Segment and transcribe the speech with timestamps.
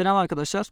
[0.00, 0.70] Selam arkadaşlar.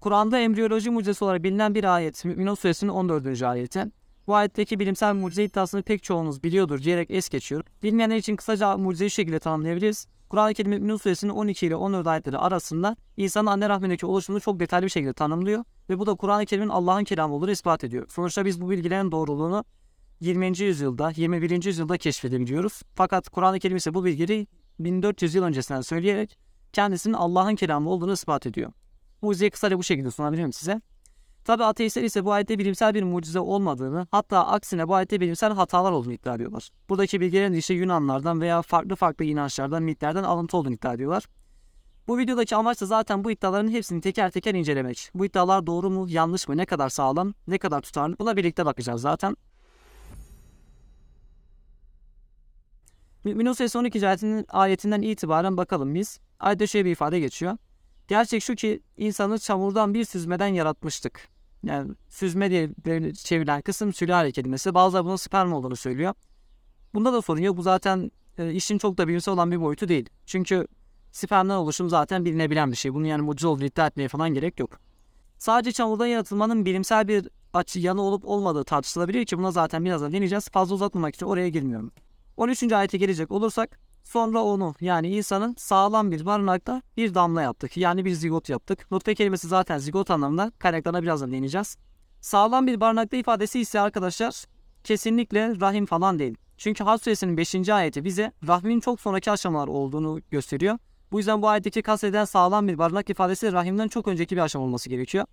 [0.00, 2.24] Kur'an'da embriyoloji mucizesi olarak bilinen bir ayet.
[2.24, 3.42] Mü'minun suresinin 14.
[3.42, 3.84] ayeti.
[4.26, 7.64] Bu ayetteki bilimsel mucize iddiasını pek çoğunuz biliyordur diyerek es geçiyor.
[7.82, 10.06] Bilmeyenler için kısaca mucizeyi şekilde tanımlayabiliriz.
[10.28, 14.84] Kur'an-ı Kerim Mü'minun suresinin 12 ile 14 ayetleri arasında insanın anne rahmindeki oluşumunu çok detaylı
[14.84, 15.64] bir şekilde tanımlıyor.
[15.90, 18.06] Ve bu da Kur'an-ı Kerim'in Allah'ın kelamı olduğunu ispat ediyor.
[18.08, 19.64] Sonuçta biz bu bilgilerin doğruluğunu
[20.20, 20.58] 20.
[20.58, 21.64] yüzyılda, 21.
[21.64, 22.82] yüzyılda keşfedebiliyoruz.
[22.94, 24.46] Fakat Kur'an-ı Kerim ise bu bilgileri
[24.78, 26.38] 1400 yıl öncesinden söyleyerek
[26.72, 28.72] kendisinin Allah'ın kelamı olduğunu ispat ediyor.
[29.22, 30.80] Mucizeyi kısaca bu şekilde sunabilirim size.
[31.44, 35.92] Tabi ateistler ise bu ayette bilimsel bir mucize olmadığını, hatta aksine bu ayette bilimsel hatalar
[35.92, 36.70] olduğunu iddia ediyorlar.
[36.88, 41.26] Buradaki bilgilerin işte Yunanlardan veya farklı farklı inançlardan, mitlerden alıntı olduğunu iddia ediyorlar.
[42.08, 45.10] Bu videodaki amaç da zaten bu iddiaların hepsini teker teker incelemek.
[45.14, 49.00] Bu iddialar doğru mu, yanlış mı, ne kadar sağlam, ne kadar tutarlı buna birlikte bakacağız
[49.00, 49.36] zaten.
[53.24, 54.08] Mü'minun Suresi 12.
[54.08, 56.20] ayetinin, ayetinden itibaren bakalım biz.
[56.40, 57.56] Ayette şöyle bir ifade geçiyor.
[58.08, 61.28] Gerçek şu ki insanı çamurdan bir süzmeden yaratmıştık.
[61.62, 62.70] Yani süzme diye
[63.14, 64.74] çevrilen kısım sülale kelimesi.
[64.74, 66.14] Bazıları bunun sperm olduğunu söylüyor.
[66.94, 67.56] Bunda da sorun yok.
[67.56, 70.08] Bu zaten e, işin çok da bilimsel olan bir boyutu değil.
[70.26, 70.66] Çünkü
[71.12, 72.94] spermden oluşum zaten bilinebilen bir şey.
[72.94, 74.78] Bunun yani mucize olduğunu iddia etmeye falan gerek yok.
[75.38, 80.48] Sadece çamurdan yaratılmanın bilimsel bir açı yanı olup olmadığı tartışılabilir ki buna zaten birazdan deneyeceğiz.
[80.48, 81.92] Fazla uzatmamak için oraya girmiyorum.
[82.36, 82.72] 13.
[82.72, 87.76] ayete gelecek olursak sonra onu yani insanın sağlam bir barınakta bir damla yaptık.
[87.76, 88.90] Yani bir zigot yaptık.
[88.90, 91.76] Nutfe kelimesi zaten zigot anlamında kaynaklarına birazdan değineceğiz.
[92.20, 94.44] Sağlam bir barınakta ifadesi ise arkadaşlar
[94.84, 96.36] kesinlikle rahim falan değil.
[96.56, 97.68] Çünkü Hac suresinin 5.
[97.68, 100.78] ayeti bize rahmin çok sonraki aşamalar olduğunu gösteriyor.
[101.12, 104.88] Bu yüzden bu ayetteki kastedilen sağlam bir barınak ifadesi rahimden çok önceki bir aşama olması
[104.88, 105.26] gerekiyor.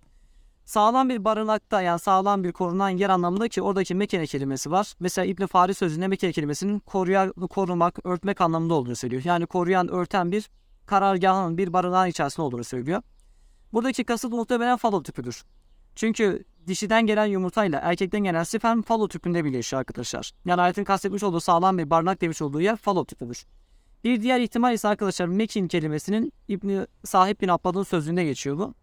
[0.70, 4.94] Sağlam bir barınakta yani sağlam bir korunan yer anlamında ki oradaki mekene kelimesi var.
[5.00, 9.22] Mesela İbn Fari sözünde mekene kelimesinin koruyan, korumak, örtmek anlamında olduğunu söylüyor.
[9.24, 10.50] Yani koruyan, örten bir
[10.86, 13.02] karargahın, bir barınağın içerisinde olduğunu söylüyor.
[13.72, 15.44] Buradaki kasıt muhtemelen falo tüpüdür.
[15.96, 20.32] Çünkü dişiden gelen yumurtayla erkekten gelen sperm falo tüpünde birleşiyor arkadaşlar.
[20.44, 23.46] Yani ayetin kastetmiş olduğu sağlam bir barınak demiş olduğu yer falo tüpüdür.
[24.04, 28.74] Bir diğer ihtimal ise arkadaşlar mekin kelimesinin İbni Sahip bin Abbad'ın sözünde geçiyor bu.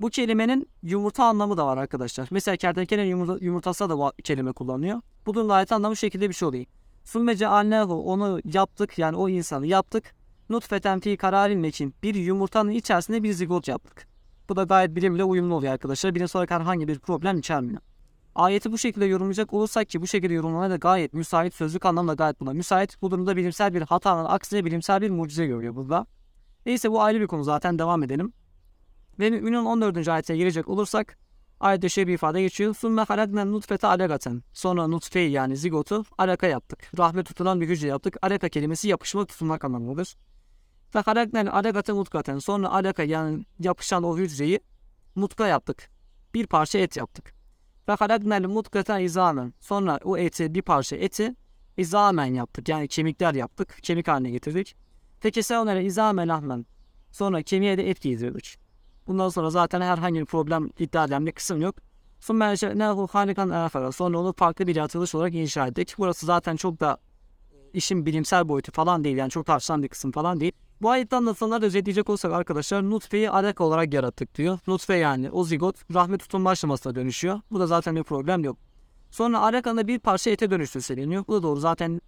[0.00, 2.28] Bu kelimenin yumurta anlamı da var arkadaşlar.
[2.30, 5.00] Mesela kertenkele yumurta, yumurtası da bu kelime kullanıyor.
[5.26, 6.64] Bunun ayet anlamı şekilde bir şey oluyor.
[7.04, 10.14] Sümmece annehu onu yaptık yani o insanı yaptık.
[10.50, 14.08] Nutfeten fi kararin mekin bir yumurtanın içerisinde bir zigot yaptık.
[14.48, 16.14] Bu da gayet bilimle uyumlu oluyor arkadaşlar.
[16.14, 17.80] Bilimsel olarak herhangi bir problem içermiyor.
[18.34, 22.40] Ayeti bu şekilde yorumlayacak olursak ki bu şekilde yorumlamaya da gayet müsait sözlük anlamda gayet
[22.40, 23.02] buna müsait.
[23.02, 26.06] Bu durumda bilimsel bir hatanın aksine bilimsel bir mucize görüyor burada.
[26.66, 28.32] Neyse bu ayrı bir konu zaten devam edelim.
[29.18, 30.08] Ve Mü'minun 14.
[30.08, 31.18] ayetine girecek olursak
[31.60, 32.74] ayette şöyle bir ifade geçiyor.
[32.74, 34.42] Sümme halaknen nutfete alagaten.
[34.52, 36.90] Sonra nutfeyi yani zigotu alaka yaptık.
[36.98, 38.16] Rahme tutulan bir hücre yaptık.
[38.22, 40.16] Alaka kelimesi yapışmak tutulmak anlamındadır.
[40.94, 42.38] Ve halaknen alagaten mutkaten.
[42.38, 44.60] Sonra alaka yani yapışan o hücreyi
[45.14, 45.90] mutka yaptık.
[46.34, 47.34] Bir parça et yaptık.
[47.88, 49.54] Ve halaknel mutkata izamen.
[49.60, 51.34] Sonra o eti bir parça eti
[51.76, 52.68] izamen yaptık.
[52.68, 53.78] Yani kemikler yaptık.
[53.82, 54.76] Kemik haline getirdik.
[55.20, 56.66] Fekese onlara izamen ahmen.
[57.10, 58.67] Sonra kemiğe de et giydirdik.
[59.08, 61.74] Bundan sonra zaten herhangi bir problem iddia eden bir kısım yok.
[62.20, 62.54] Sonra
[63.12, 63.92] halikan afara.
[63.92, 65.94] Sonra onu farklı bir yaratılış olarak inşa ettik.
[65.98, 66.98] Burası zaten çok da
[67.72, 69.16] işin bilimsel boyutu falan değil.
[69.16, 70.52] Yani çok tartışılan bir kısım falan değil.
[70.82, 74.58] Bu ayette anlatılanları özetleyecek olsak arkadaşlar nutfeyi alaka olarak yarattık diyor.
[74.66, 77.40] Nutfe yani o zigot rahmet tutunma aşamasına dönüşüyor.
[77.50, 78.56] Bu da zaten bir problem yok.
[79.10, 81.24] Sonra alakanın bir parça ete dönüştüğü söyleniyor.
[81.28, 82.00] Bu da doğru zaten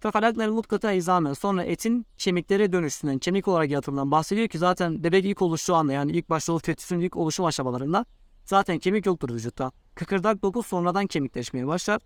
[0.00, 5.42] Fekalakların mutkata izamen sonra etin kemiklere dönüştüğünden, kemik olarak yaratımından bahsediyor ki zaten bebek ilk
[5.42, 8.06] oluştuğu anda yani ilk başta o fetüsün ilk oluşum aşamalarında
[8.44, 9.72] zaten kemik yoktur vücutta.
[9.94, 12.02] Kıkırdak doku sonradan kemikleşmeye başlar.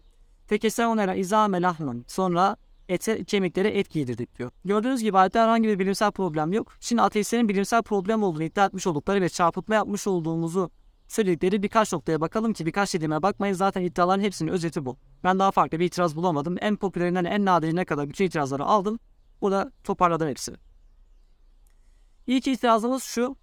[0.46, 2.56] Fekese onera izame lahman sonra
[2.88, 4.50] ete, kemiklere et giydirdik diyor.
[4.64, 6.72] Gördüğünüz gibi ayette herhangi bir bilimsel problem yok.
[6.80, 10.70] Şimdi ateistlerin bilimsel problem olduğunu iddia etmiş oldukları ve çarpıtma yapmış olduğumuzu
[11.10, 14.96] söyledikleri birkaç noktaya bakalım ki birkaç dediğime bakmayın zaten iddiaların hepsinin özeti bu.
[15.24, 16.56] Ben daha farklı bir itiraz bulamadım.
[16.60, 18.98] En popülerinden en nadirine kadar bütün itirazları aldım.
[19.40, 20.56] Burada toparladım hepsini.
[22.26, 23.36] İlk itirazımız şu.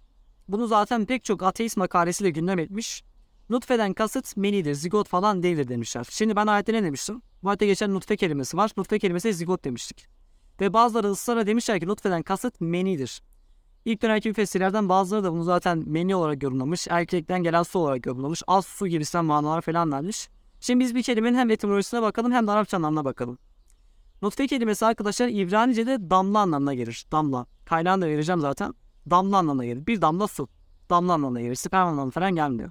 [0.48, 3.04] Bunu zaten pek çok ateist makalesiyle gündem etmiş.
[3.50, 6.06] Nutfeden kasıt menidir, zigot falan değildir demişler.
[6.10, 7.22] Şimdi ben ayette ne demiştim?
[7.42, 8.70] Bu ayette geçen nutfe kelimesi var.
[8.76, 10.06] Nutfe kelimesi zigot demiştik.
[10.60, 13.22] Ve bazıları ısrarla demişler ki nutfeden kasıt menidir.
[13.88, 16.86] İlk dönemki müfessirlerden bazıları da bunu zaten meni olarak yorumlamış.
[16.90, 18.42] Erkekten gelen su olarak yorumlamış.
[18.46, 20.28] Az su gibisinden manalar falan vermiş.
[20.60, 23.38] Şimdi biz bir kelimenin hem etimolojisine bakalım hem de Arapça anlamına bakalım.
[24.22, 27.06] Nutfe kelimesi arkadaşlar İbranice'de damla anlamına gelir.
[27.12, 27.46] Damla.
[27.64, 28.74] Kaynağını da vereceğim zaten.
[29.10, 29.86] Damla anlamına gelir.
[29.86, 30.48] Bir damla su.
[30.90, 31.54] Damla anlamına gelir.
[31.54, 32.70] Sperm anlamına falan gelmiyor.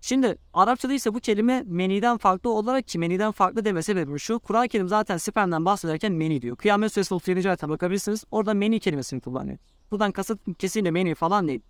[0.00, 4.38] Şimdi Arapçada ise bu kelime meniden farklı olarak ki meniden farklı deme sebebi şu.
[4.38, 6.56] Kur'an-ı Kerim zaten spermden bahsederken meni diyor.
[6.56, 7.48] Kıyamet Suresi 37.
[7.48, 8.24] ayete bakabilirsiniz.
[8.30, 9.58] Orada meni kelimesini kullanıyor.
[9.90, 11.60] Buradan kasıt kesinlikle meni falan değil.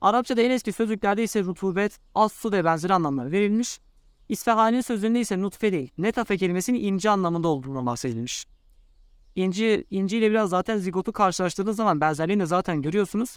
[0.00, 3.80] Arapçada en eski sözlüklerde ise rutubet, az su ve benzeri anlamlar verilmiş.
[4.28, 8.46] İsfahani sözlüğünde ise nutfe değil, netafe kelimesinin ince anlamında olduğunu bahsedilmiş.
[9.36, 13.36] İnci, inci ile biraz zaten zigotu karşılaştırdığınız zaman benzerliğini zaten görüyorsunuz.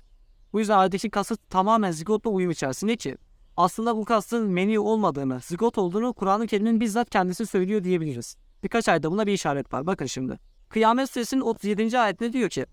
[0.53, 3.17] Bu yüzden ayetteki kasıt tamamen zigotla uyum içerisinde ki
[3.57, 8.35] aslında bu kastın meni olmadığını, zigot olduğunu Kur'an-ı Kerim'in bizzat kendisi söylüyor diyebiliriz.
[8.63, 9.87] Birkaç ayda buna bir işaret var.
[9.87, 10.39] Bakın şimdi.
[10.69, 11.99] Kıyamet suresinin 37.
[11.99, 12.65] ayetinde diyor ki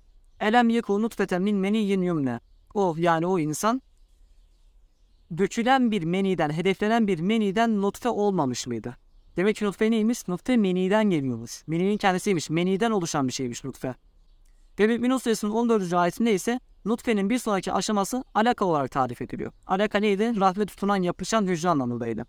[0.43, 2.41] Elem yeku nutfeten min meniyyin yumne.
[2.75, 3.83] O yani o insan
[5.39, 8.97] dökülen bir meniden, hedeflenen bir meniden nutfe olmamış mıydı?
[9.37, 10.29] Demek ki nutfe neymiş?
[10.29, 11.63] Nutfe meniden geliyormuş.
[11.67, 12.51] Meninin kendisiymiş.
[12.51, 13.95] Meniden oluşan bir şeymiş nutfe.
[14.79, 15.93] Ve Mü'minun suresinin 14.
[15.93, 19.53] ayetinde ise nutfenin bir sonraki aşaması alaka olarak tarif ediliyor.
[19.67, 20.41] Alaka neydi?
[20.41, 22.27] Rahme tutunan yapışan hücre anlamındaydı.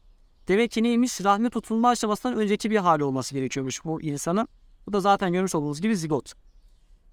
[0.47, 1.23] Demek ki neymiş?
[1.23, 4.47] Rahme tutulma aşamasından önceki bir hali olması gerekiyormuş bu insanın.
[4.87, 6.33] Bu da zaten görmüş olduğunuz gibi zigot.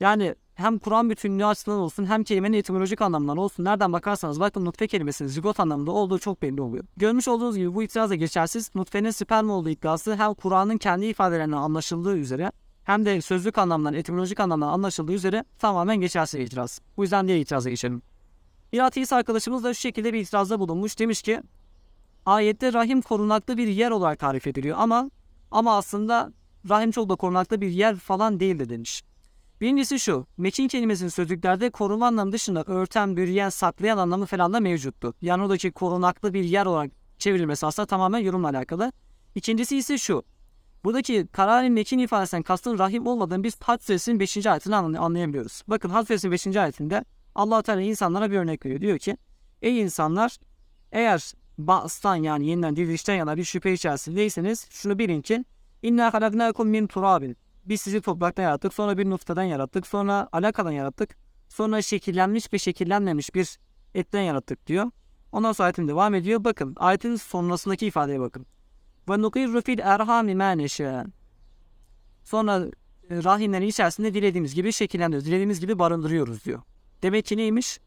[0.00, 4.87] Yani hem Kur'an bütünlüğü açısından olsun hem kelimenin etimolojik anlamından olsun nereden bakarsanız bakın nutfe
[4.87, 6.85] kelimesinin zigot anlamında olduğu çok belli oluyor.
[6.97, 8.71] Görmüş olduğunuz gibi bu itiraz da geçersiz.
[8.75, 12.53] Nutfenin sperm olduğu iddiası hem Kur'an'ın kendi ifadelerinden anlaşıldığı üzere
[12.85, 16.81] hem de sözlük anlamdan, etimolojik anlamdan anlaşıldığı üzere tamamen geçersiz itiraz.
[16.97, 18.03] Bu yüzden diğer itiraza geçelim.
[18.73, 20.99] Bir ateist arkadaşımız da şu şekilde bir itirazda bulunmuş.
[20.99, 21.43] Demiş ki
[22.27, 25.11] ayette rahim korunaklı bir yer olarak tarif ediliyor ama
[25.51, 26.33] ama aslında
[26.69, 29.03] rahim çok da korunaklı bir yer falan değildir demiş.
[29.61, 35.15] Birincisi şu, meçin kelimesinin sözlüklerde koruma anlamı dışında örten, bürüyen, saklayan anlamı falan da mevcuttu.
[35.23, 38.93] Yani oradaki korunaklı bir yer olarak çevrilmesi aslında tamamen yorumla alakalı.
[39.35, 40.25] İkincisi ise şu,
[40.85, 44.47] buradaki kararın meçin ifadesinden kastın rahim olmadığını biz Hac suresinin 5.
[44.47, 45.63] ayetini anlayabiliyoruz.
[45.69, 46.47] Bakın Hac suresinin 5.
[46.56, 47.05] ayetinde
[47.35, 48.81] allah Teala insanlara bir örnek veriyor.
[48.81, 49.17] Diyor ki,
[49.63, 50.37] ey insanlar
[50.93, 55.45] eğer Ba'stan yani yeniden dirilişten yana bir şüphe içerisindeyseniz şunu bilin ki
[55.83, 57.37] İnna halaknakum min turabin.
[57.65, 58.75] Biz sizi topraktan yarattık.
[58.75, 59.87] Sonra bir nutfeden yarattık.
[59.87, 61.17] Sonra alakadan yarattık.
[61.49, 63.59] Sonra şekillenmiş ve şekillenmemiş bir
[63.95, 64.91] etten yarattık diyor.
[65.33, 66.45] Ondan sonra ayetin devam ediyor.
[66.45, 68.47] Bakın ayetin sonrasındaki ifadeye bakın.
[69.09, 70.57] Ve nukirru fil erhami ma
[72.25, 72.67] Sonra
[73.11, 75.27] e, rahimlerin içerisinde dilediğimiz gibi şekillendiriyoruz.
[75.27, 76.63] Dilediğimiz gibi barındırıyoruz diyor.
[77.03, 77.81] Demek ki neymiş?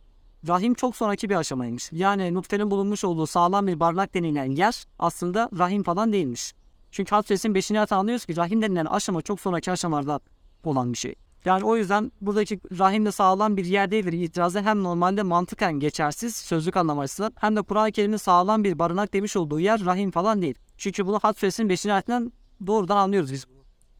[0.48, 1.90] Rahim çok sonraki bir aşamaymış.
[1.92, 6.54] Yani nutfenin bulunmuş olduğu sağlam bir barnak denilen yer aslında rahim falan değilmiş.
[6.94, 7.72] Çünkü Hac suresinin 5.
[7.72, 10.20] ayeti anlıyoruz ki rahim denilen aşama çok sonraki aşamalarda
[10.64, 11.16] olan bir şey.
[11.46, 16.78] Yani o yüzden buradaki rahimde sağlam bir yer değildir itirazı hem normalde mantıken geçersiz sözlük
[16.78, 20.56] anlam açısından hem de Kur'an-ı Kerim'in sağlam bir barınak demiş olduğu yer rahim falan değil.
[20.78, 21.86] Çünkü bunu Hac suresinin 5.
[21.86, 22.32] ayetinden
[22.68, 23.46] doğrudan anlıyoruz biz.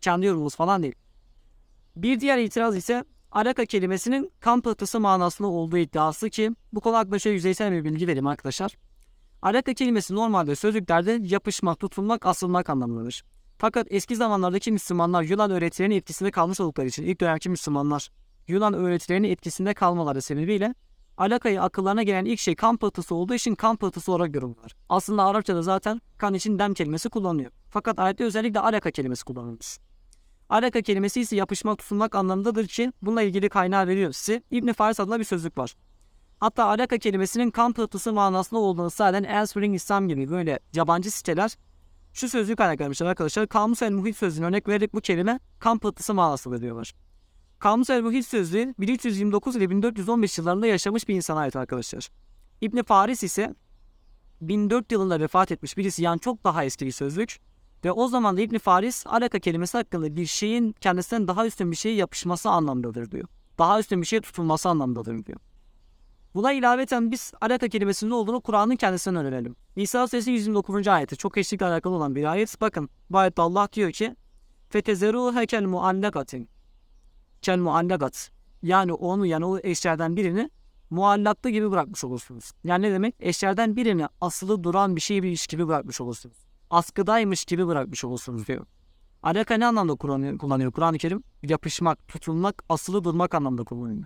[0.02, 0.96] Kendi yorumumuz falan değil.
[1.96, 7.20] Bir diğer itiraz ise alaka kelimesinin kan pıhtısı manasında olduğu iddiası ki bu konu hakkında
[7.20, 8.76] şöyle yüzeysel bir bilgi vereyim arkadaşlar.
[9.44, 13.24] Alaka kelimesi normalde sözlüklerde yapışmak, tutulmak, asılmak anlamındadır.
[13.58, 18.10] Fakat eski zamanlardaki Müslümanlar Yunan öğretilerinin etkisinde kalmış oldukları için ilk dönemki Müslümanlar
[18.48, 20.76] Yunan öğretilerinin etkisinde kalmaları sebebiyle
[21.18, 24.76] alakayı akıllarına gelen ilk şey kan pıhtısı olduğu için kan pıhtısı olarak yorumlar.
[24.90, 27.52] Aslında Arapçada zaten kan için dem kelimesi kullanılıyor.
[27.70, 29.78] Fakat ayette özellikle alaka kelimesi kullanılmış.
[30.50, 34.44] Alaka kelimesi ise yapışmak, tutulmak anlamındadır ki bununla ilgili kaynağı veriyor size.
[34.52, 35.76] İbn Faris adında bir sözlük var.
[36.44, 41.58] Hatta alaka kelimesinin kan pıhtısı manasında olduğunu sağlayan Answering İslam gibi böyle yabancı siteler
[42.14, 43.48] şu sözlük kaynaklanmışlar arkadaşlar.
[43.48, 46.94] Kamus el muhit sözlüğüne örnek vererek bu kelime kan pıhtısı manasında diyorlar.
[47.60, 52.10] Kamus el muhit sözlüğü 1329 ile 1415 yıllarında yaşamış bir insana ait arkadaşlar.
[52.62, 53.56] İbn Faris ise
[54.42, 57.38] 1400 yılında vefat etmiş birisi yani çok daha eski bir sözlük.
[57.86, 61.76] Ve o zaman da İbn Faris alaka kelimesi hakkında bir şeyin kendisinden daha üstün bir
[61.76, 63.28] şeye yapışması anlamdadır diyor.
[63.58, 65.40] Daha üstün bir şeye tutulması anlamdadır diyor.
[66.36, 69.56] Buna ilaveten biz alaka kelimesinin ne olduğunu Kur'an'ın kendisinden öğrenelim.
[69.78, 70.88] Nisa suresi 129.
[70.88, 72.62] ayeti çok eşlikle alakalı olan bir ayet.
[72.62, 74.16] Bakın bu ayette Allah diyor ki
[75.66, 76.50] muallakatin
[77.42, 80.50] Kel muallakat Yani onu yani o eşlerden birini
[80.90, 82.52] muallaklı gibi bırakmış olursunuz.
[82.64, 83.16] Yani ne demek?
[83.20, 86.38] Eşlerden birini asılı duran bir şey bir iş gibi bırakmış olursunuz.
[86.70, 88.66] Askıdaymış gibi bırakmış olursunuz diyor.
[89.24, 89.96] Alaka ne anlamda
[90.38, 91.24] kullanıyor Kur'an-ı Kerim?
[91.44, 94.06] Yapışmak, tutulmak, asılı durmak anlamda kullanıyor.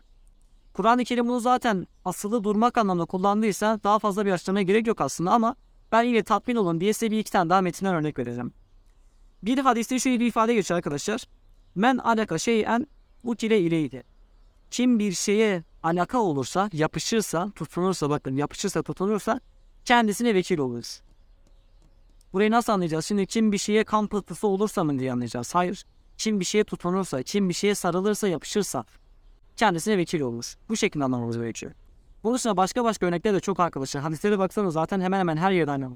[0.78, 5.32] Kur'an-ı Kerim bunu zaten asılı durmak anlamında kullandıysa daha fazla bir açıklamaya gerek yok aslında
[5.32, 5.56] ama
[5.92, 8.54] ben yine tatmin olun diye size bir iki tane daha metinden örnek vereceğim.
[9.44, 11.24] Bir hadiste şöyle bir ifade geçiyor arkadaşlar.
[11.76, 12.88] Men alaka şeyen
[13.24, 14.04] utile ileydi.
[14.72, 19.40] Kim bir şeye alaka olursa, yapışırsa, tutunursa bakın yapışırsa, tutunursa
[19.86, 21.02] kendisine vekil oluruz.
[22.34, 23.06] Burayı nasıl anlayacağız?
[23.06, 25.56] Şimdi kim bir şeye kan pıhtısı olursa mı diye anlayacağız.
[25.56, 25.86] Hayır.
[26.18, 28.86] Kim bir şeye tutunursa, kim bir şeye sarılırsa, yapışırsa
[29.58, 30.58] kendisine vekil olmuş.
[30.70, 31.72] Bu şekilde anlamamız gerekiyor.
[32.24, 34.04] Bunun dışında başka başka örnekler de çok arkadaşlar.
[34.04, 35.92] Hadislere baksanız zaten hemen hemen her yerde aynı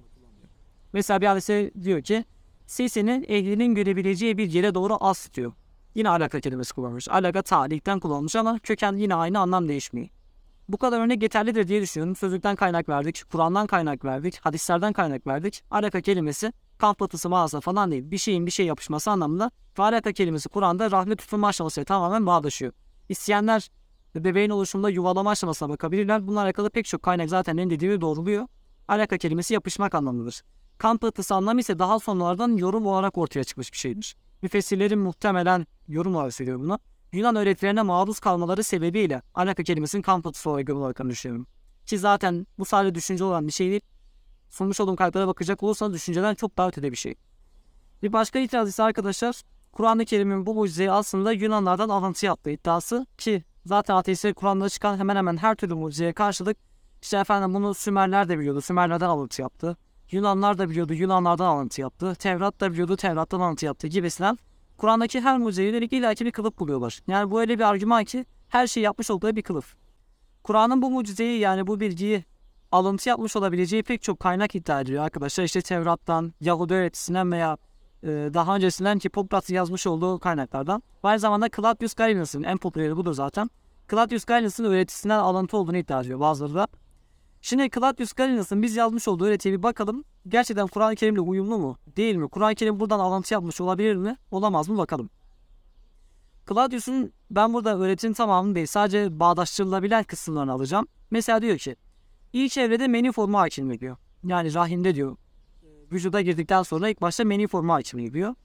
[0.93, 2.25] Mesela bir hadise diyor ki
[2.67, 5.53] sesini ehlinin görebileceği bir yere doğru as diyor.
[5.95, 7.09] Yine alaka kelimesi kullanmış.
[7.09, 10.09] Alaka tarihten kullanılmış ama köken yine aynı anlam değişmiyor.
[10.69, 12.15] Bu kadar örnek yeterlidir diye düşünüyorum.
[12.15, 15.63] Sözlükten kaynak verdik, Kur'an'dan kaynak verdik, hadislerden kaynak verdik.
[15.71, 18.11] Alaka kelimesi kamp batısı mağaza falan değil.
[18.11, 19.51] Bir şeyin bir şey yapışması anlamında.
[19.79, 22.73] Ve alaka kelimesi Kur'an'da rahmet tutulma aşamasıyla tamamen bağdaşıyor.
[23.11, 23.69] İsteyenler
[24.15, 26.27] bebeğin oluşumunda yuvalama aşamasına bakabilirler.
[26.27, 28.47] Bununla alakalı pek çok kaynak zaten ne dediğimi doğruluyor.
[28.87, 30.41] Alaka kelimesi yapışmak anlamındadır.
[30.77, 34.15] Kamp batısı anlamı ise daha sonralardan yorum olarak ortaya çıkmış bir şeydir.
[34.41, 36.79] Müfessirlerin muhtemelen yorum olarak söylüyor bunu.
[37.13, 41.47] Yunan öğretilerine maruz kalmaları sebebiyle alaka kelimesinin kamp batısı olarak olarak düşünüyorum.
[41.85, 43.81] Ki zaten bu sadece düşünce olan bir şey değil.
[44.49, 47.15] Sunmuş olduğum kayıtlara bakacak olursanız düşünceden çok daha ötede bir şey.
[48.03, 53.43] Bir başka itiraz ise arkadaşlar Kur'an-ı Kerim'in bu mucizeyi aslında Yunanlardan alıntı yaptığı iddiası ki
[53.65, 56.57] zaten ateistler Kur'an'da çıkan hemen hemen her türlü mucizeye karşılık
[57.01, 58.61] işte efendim bunu Sümerler de biliyordu.
[58.61, 59.77] Sümerlerden alıntı yaptı.
[60.11, 60.93] Yunanlar da biliyordu.
[60.93, 62.15] Yunanlardan alıntı yaptı.
[62.15, 62.95] Tevrat da biliyordu.
[62.95, 64.37] Tevrat'tan alıntı yaptı gibisinden.
[64.77, 66.99] Kur'an'daki her mucizeye yönelik illaki bir kılıf buluyorlar.
[67.07, 69.75] Yani bu öyle bir argüman ki her şeyi yapmış olduğu bir kılıf.
[70.43, 72.23] Kur'an'ın bu mucizeyi yani bu bilgiyi
[72.71, 75.43] alıntı yapmış olabileceği pek çok kaynak iddia ediyor arkadaşlar.
[75.43, 77.57] İşte Tevrat'tan, Yahudi öğretisinden veya
[78.03, 80.83] daha öncesinden Hipokrat'ın yazmış olduğu kaynaklardan.
[81.03, 83.49] Aynı zamanda Claudius Galenus'un en popüleri budur zaten.
[83.91, 86.67] Claudius Galenus'un öğretisinden alıntı olduğunu iddia ediyor bazıları da.
[87.41, 90.03] Şimdi Claudius Galenus'un biz yazmış olduğu öğretiye bir bakalım.
[90.27, 91.77] Gerçekten Kur'an-ı Kerim'le uyumlu mu?
[91.97, 92.29] Değil mi?
[92.29, 94.17] Kur'an-ı Kerim buradan alıntı yapmış olabilir mi?
[94.31, 94.77] Olamaz mı?
[94.77, 95.09] Bakalım.
[96.49, 100.87] Claudius'un ben burada öğretinin tamamını değil sadece bağdaştırılabilen kısımlarını alacağım.
[101.11, 101.75] Mesela diyor ki
[102.33, 103.97] ilk evrede meni formu hakim diyor.
[104.23, 105.17] Yani rahimde diyor.
[105.91, 108.35] Vücuda girdikten sonra ilk başta meni formu hakim diyor.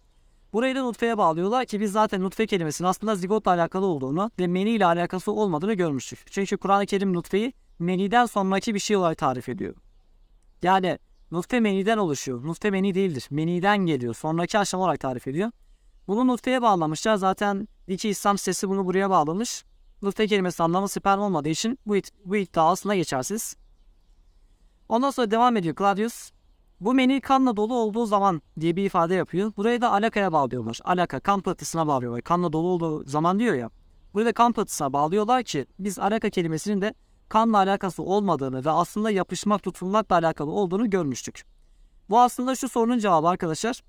[0.53, 4.71] Burayı da nutfeye bağlıyorlar ki biz zaten nutfe kelimesinin aslında zigotla alakalı olduğunu ve meni
[4.71, 6.19] ile alakası olmadığını görmüştük.
[6.31, 9.75] Çünkü Kur'an-ı Kerim nutfeyi meniden sonraki bir şey olarak tarif ediyor.
[10.63, 10.99] Yani
[11.31, 12.47] nutfe meniden oluşuyor.
[12.47, 13.27] Nutfe meni değildir.
[13.31, 14.15] Meniden geliyor.
[14.15, 15.51] Sonraki aşama olarak tarif ediyor.
[16.09, 17.17] Bunu nutfeye bağlamışlar.
[17.17, 19.65] Zaten iki İslam sitesi bunu buraya bağlamış.
[20.03, 23.57] Nutfe kelimesi anlamı sperm olmadığı için bu, it- bu iddia aslında geçersiz.
[24.89, 26.31] Ondan sonra devam ediyor Claudius.
[26.81, 29.53] Bu meni kanla dolu olduğu zaman diye bir ifade yapıyor.
[29.57, 30.79] Burayı da alakaya bağlıyorlar.
[30.85, 32.23] Alaka kan pıhtısına bağlıyorlar.
[32.23, 33.71] Kanla dolu olduğu zaman diyor ya.
[34.15, 36.95] Burayı da kan pıhtısına bağlıyorlar ki biz alaka kelimesinin de
[37.29, 41.45] kanla alakası olmadığını ve aslında yapışmak tutulmakla alakalı olduğunu görmüştük.
[42.11, 43.83] Bu aslında şu sorunun cevabı arkadaşlar.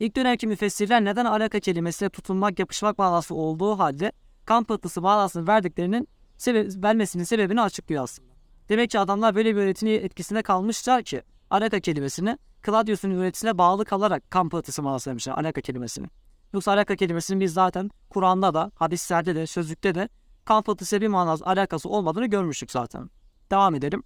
[0.00, 4.12] İlk dönemki müfessirler neden alaka kelimesine tutunmak, yapışmak bağlası olduğu halde
[4.44, 8.32] kan pıhtısı bağlasını verdiklerinin sebe- vermesinin sebebini açıklıyor aslında.
[8.68, 14.30] Demek ki adamlar böyle bir öğretinin etkisinde kalmışlar ki alaka kelimesini Claudius'un öğretisine bağlı kalarak
[14.32, 16.06] bağlası demişler alaka kelimesini.
[16.52, 20.08] Yoksa alaka kelimesinin biz zaten Kur'an'da da, hadislerde de, sözlükte de
[20.44, 23.10] kan pıhtısı bir manası alakası olmadığını görmüştük zaten.
[23.50, 24.02] Devam edelim.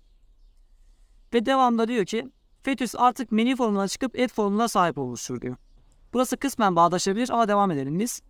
[1.34, 2.30] Ve devamda diyor ki
[2.62, 5.56] fetüs artık meni formuna çıkıp et formuna sahip olmuştur diyor.
[6.12, 8.22] Burası kısmen bağdaşabilir ama devam edelim biz.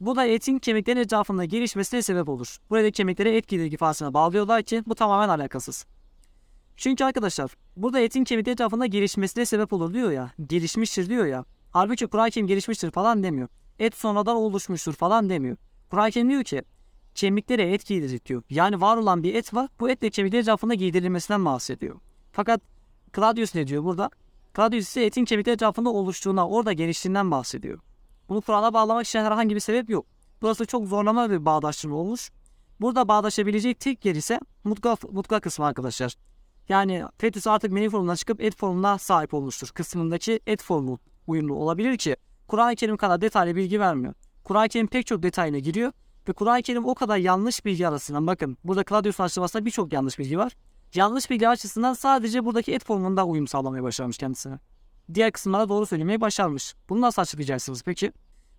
[0.00, 2.56] Bu da etin kemiklerin etrafında gelişmesine sebep olur.
[2.70, 5.86] Burada kemikleri et giderek ifadesine bağlıyorlar ki bu tamamen alakasız.
[6.80, 10.32] Çünkü arkadaşlar burada etin kemikleri etrafında gelişmesine sebep olur diyor ya.
[10.46, 11.44] Gelişmiştir diyor ya.
[11.70, 13.48] Halbuki Kerim gelişmiştir falan demiyor.
[13.78, 15.56] Et sonradan oluşmuştur falan demiyor.
[15.90, 16.62] Kerim diyor ki
[17.14, 18.42] kemiklere et giydirecek diyor.
[18.50, 19.68] Yani var olan bir et var.
[19.80, 22.00] Bu etle kemiklerin etrafında giydirilmesinden bahsediyor.
[22.32, 22.60] Fakat
[23.16, 24.10] Claudius ne diyor burada?
[24.56, 27.78] Claudius ise etin kemikler etrafında oluştuğuna, orada geliştiğinden bahsediyor.
[28.28, 30.06] Bunu Kur'an'a bağlamak için herhangi bir sebep yok.
[30.42, 32.30] Burası çok zorlama bir bağdaştırma olmuş.
[32.80, 36.29] Burada bağdaşabilecek tek yer ise mutlak, mutlak kısmı arkadaşlar.
[36.70, 39.68] Yani fetüs artık meni formundan çıkıp et formuna sahip olmuştur.
[39.68, 42.16] Kısmındaki et formu uyumlu olabilir ki
[42.48, 44.14] Kur'an-ı Kerim kadar detaylı bilgi vermiyor.
[44.44, 45.92] Kur'an-ı Kerim pek çok detayına giriyor
[46.28, 50.38] ve Kur'an-ı Kerim o kadar yanlış bilgi arasından bakın burada Claudius'un açıklamasında birçok yanlış bilgi
[50.38, 50.52] var.
[50.94, 54.58] Yanlış bilgi açısından sadece buradaki et formunda uyum sağlamaya başarmış kendisine.
[55.14, 56.74] Diğer kısımlara doğru söylemeyi başarmış.
[56.88, 58.12] Bunu nasıl açıklayacaksınız peki?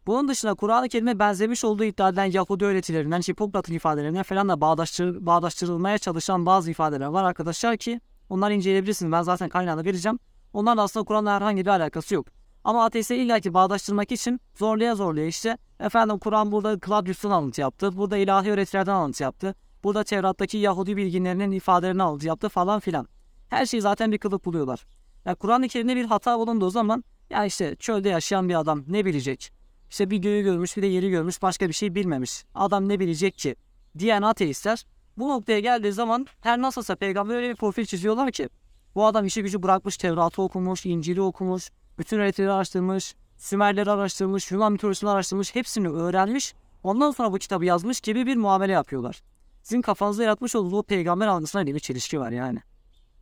[0.07, 5.25] Bunun dışında Kur'an-ı Kerim'e benzemiş olduğu iddia edilen Yahudi öğretilerinden, Hipokrat'ın ifadelerinden falan da bağdaştır,
[5.25, 9.11] bağdaştırılmaya çalışan bazı ifadeler var arkadaşlar ki onları inceleyebilirsiniz.
[9.11, 10.19] Ben zaten kaynağını vereceğim.
[10.53, 12.27] Onlarla aslında Kur'an'la herhangi bir alakası yok.
[12.63, 17.97] Ama ateiste illaki bağdaştırmak için zorlaya zorlaya işte efendim Kur'an burada Claudius'un alıntı yaptı.
[17.97, 19.55] Burada ilahi öğretilerden alıntı yaptı.
[19.83, 23.07] Burada Tevrat'taki Yahudi bilginlerinin ifadelerini alıntı yaptı falan filan.
[23.49, 24.85] Her şeyi zaten bir kılıf buluyorlar.
[25.25, 29.60] Ya Kur'an-ı Kerim'de bir hata bulunduğu zaman ya işte çölde yaşayan bir adam ne bilecek?
[29.91, 32.43] İşte bir göğü görmüş bir de yeri görmüş başka bir şey bilmemiş.
[32.55, 33.55] Adam ne bilecek ki?
[33.99, 34.85] Diyen ateistler
[35.17, 38.49] bu noktaya geldiği zaman her nasılsa peygamber öyle bir profil çiziyorlar ki
[38.95, 44.71] bu adam işi gücü bırakmış Tevrat'ı okumuş, İncil'i okumuş, bütün öğretileri araştırmış, Sümerleri araştırmış, Yunan
[44.71, 46.53] mitolojisini araştırmış, hepsini öğrenmiş.
[46.83, 49.21] Ondan sonra bu kitabı yazmış gibi bir muamele yapıyorlar.
[49.63, 52.59] Sizin kafanızda yaratmış olduğu o peygamber algısına bir çelişki var yani.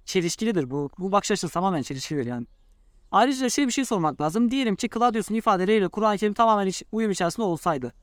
[0.06, 0.90] Çelişkilidir bu.
[0.98, 2.46] Bu bakış açısı tamamen çelişkilidir yani.
[3.12, 4.52] Ayrıca şöyle bir şey sormak lazım.
[4.52, 7.94] Diyelim ki Claudius'un ifadeleriyle Kur'an-ı Kerim tamamen uyum içerisinde olsaydı.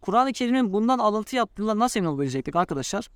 [0.00, 3.10] Kur'an-ı Kerim'in bundan alıntı yaptığında nasıl emin olabilecektik arkadaşlar?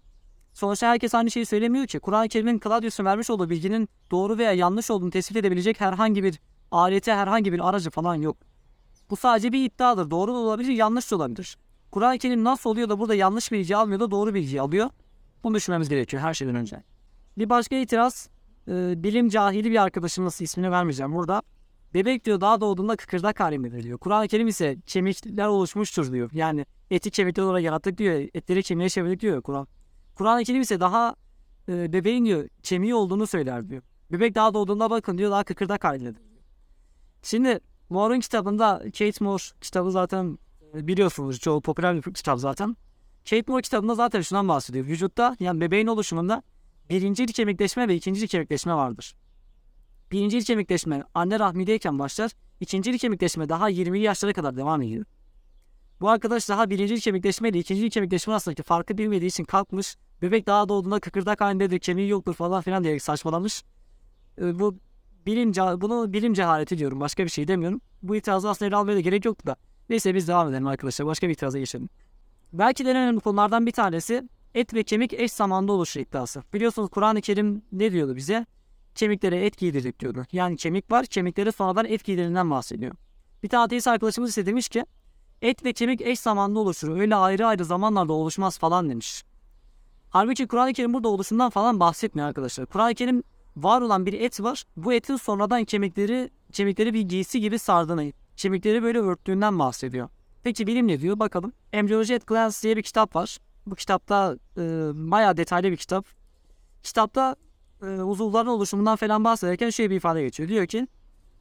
[0.52, 1.98] Sonuçta herkes aynı şeyi söylemiyor ki.
[1.98, 6.40] Kur'an-ı Kerim'in Claudius'un vermiş olduğu bilginin doğru veya yanlış olduğunu tespit edebilecek herhangi bir
[6.70, 8.36] aleti, herhangi bir aracı falan yok.
[9.10, 10.10] Bu sadece bir iddiadır.
[10.10, 11.58] Doğru da olabilir, yanlış da olabilir.
[11.90, 14.90] Kur'an-ı Kerim nasıl oluyor da burada yanlış bilgi almıyor da doğru bilgi alıyor?
[15.44, 16.82] Bunu düşünmemiz gerekiyor her şeyden önce.
[17.38, 18.28] Bir başka itiraz,
[18.68, 21.42] e, bilim cahili bir arkadaşımız ismini vermeyeceğim burada.
[21.94, 23.98] Bebek diyor daha doğduğunda kıkırdak halindedir diyor.
[23.98, 26.30] Kur'an-ı Kerim ise kemikler oluşmuştur diyor.
[26.32, 28.14] Yani eti kemikler olarak yarattık diyor.
[28.34, 29.66] Etleri kemiğe çevirdik diyor Kur'an.
[30.14, 31.14] Kur'an-ı Kerim ise daha
[31.68, 33.82] e, bebeğin diyor kemiği olduğunu söyler diyor.
[34.12, 36.22] Bebek daha doğduğunda bakın diyor daha kıkırdak halindedir.
[37.22, 37.60] Şimdi
[37.90, 40.38] Moore'un kitabında Kate Moore kitabı zaten
[40.74, 42.76] e, biliyorsunuz çoğu popüler bir kitap zaten.
[43.30, 44.86] Kate Moore kitabında zaten şundan bahsediyor.
[44.86, 46.42] Vücutta yani bebeğin oluşumunda
[46.90, 49.14] birinci kemikleşme ve ikinci kemikleşme vardır.
[50.12, 52.30] Birinci kemikleşme anne rahmideyken başlar.
[52.60, 55.04] İkinci kemikleşme daha 20'li yaşlara kadar devam ediyor.
[56.00, 59.96] Bu arkadaş daha birinci kemikleşme ile ikinci kemikleşme arasındaki farkı bilmediği için kalkmış.
[60.22, 63.64] Bebek daha doğduğunda kıkırdak halindedir, kemiği yoktur falan filan diyerek saçmalamış.
[64.38, 64.78] E, bu
[65.26, 67.00] bilim, bunu bilim cehaleti diyorum.
[67.00, 67.80] Başka bir şey demiyorum.
[68.02, 69.56] Bu itirazı aslında ele almaya da gerek yoktu da.
[69.88, 71.06] Neyse biz devam edelim arkadaşlar.
[71.06, 71.88] Başka bir itiraza geçelim.
[72.52, 76.42] Belki de en önemli konulardan bir tanesi et ve kemik eş zamanda oluşur iddiası.
[76.54, 78.46] Biliyorsunuz Kur'an-ı Kerim ne diyordu bize?
[78.94, 80.24] Kemiklere et giydirdik diyordu.
[80.32, 82.92] Yani kemik var, kemiklere sonradan et giydirinden bahsediyor.
[83.42, 84.84] Bir tane ateist arkadaşımız ise demiş ki
[85.42, 87.00] et ve kemik eş zamanda oluşur.
[87.00, 89.24] Öyle ayrı ayrı zamanlarda oluşmaz falan demiş.
[90.10, 92.66] Halbuki Kur'an-ı Kerim burada oluşundan falan bahsetmiyor arkadaşlar.
[92.66, 93.22] Kur'an-ı Kerim
[93.56, 94.64] var olan bir et var.
[94.76, 100.08] Bu etin sonradan kemikleri kemikleri bir giysi gibi sardığını, kemikleri böyle örttüğünden bahsediyor.
[100.42, 101.18] Peki bilim ne diyor?
[101.18, 101.52] Bakalım.
[101.72, 103.38] Embryology at Glance diye bir kitap var.
[103.70, 104.60] Bu kitapta e,
[104.94, 106.06] bayağı detaylı bir kitap.
[106.82, 107.36] Kitapta
[107.82, 110.48] e, uzuvların oluşumundan falan bahsederken şöyle bir ifade geçiyor.
[110.48, 110.88] Diyor ki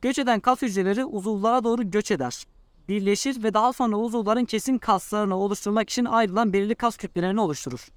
[0.02, 2.46] göç eden kas hücreleri uzuvlara doğru göç eder.
[2.90, 7.88] Birleşir ve daha sonra uzuvların kesin kaslarını oluşturmak için ayrılan belirli kas kütlelerini oluşturur.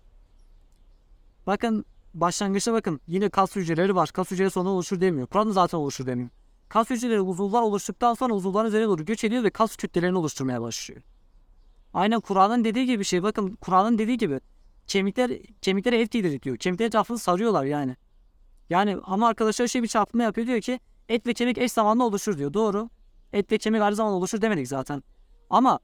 [1.47, 1.85] Bakın
[2.15, 4.11] başlangıçta bakın yine kas hücreleri var.
[4.13, 5.27] Kas hücreleri sonra oluşur demiyor.
[5.27, 6.31] Kur'an zaten oluşur demiyor.
[6.69, 11.03] Kas hücreleri uzuvlar oluştuktan sonra uzuvların üzerine doğru göç ediyor ve kas kütlelerini oluşturmaya başlıyor.
[11.95, 13.23] Aynen Kur'an'ın dediği gibi bir şey.
[13.23, 14.41] Bakın Kur'an'ın dediği gibi
[14.87, 15.31] kemikler
[15.63, 16.57] kemiklere et giydirir diyor.
[16.57, 17.97] Kemikler etrafını sarıyorlar yani.
[18.71, 22.39] Yani ama arkadaşlar şey bir çarpma yapıyor diyor ki et ve kemik eş zamanlı oluşur
[22.39, 22.55] diyor.
[22.55, 22.91] Doğru.
[23.33, 25.03] Et ve kemik aynı zamanda oluşur demedik zaten.
[25.51, 25.79] Ama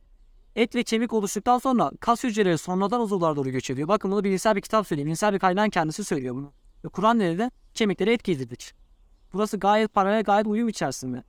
[0.57, 3.89] et ve kemik oluştuktan sonra kas hücreleri sonradan uzuvlara doğru göç ediyor.
[3.89, 5.07] Bakın bunu bilimsel bir kitap söylüyor.
[5.07, 6.53] Bilimsel bir kaynağın kendisi söylüyor bunu.
[6.85, 7.51] Ve Kur'an nerede?
[7.75, 8.73] Kemiklere et giydirdik.
[9.33, 11.23] Burası gayet paralel, gayet uyum içerisinde.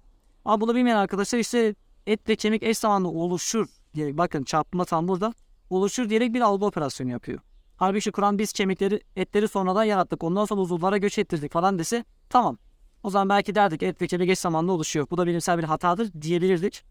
[0.45, 1.75] Ama bunu bilmeyen arkadaşlar işte
[2.07, 5.33] et ve kemik eş zamanlı oluşur diye bakın çarpma tam burada
[5.69, 7.39] oluşur diyerek bir algı operasyonu yapıyor.
[7.77, 10.23] Halbuki Kur'an biz kemikleri, etleri sonradan yarattık.
[10.23, 12.57] Ondan sonra uzuvlara göç ettirdik falan dese tamam.
[13.03, 15.07] O zaman belki derdik et ve kemik eş zamanlı oluşuyor.
[15.11, 16.83] Bu da bilimsel bir hatadır diyebilirdik.